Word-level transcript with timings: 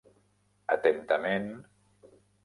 Atentament. 0.75 1.51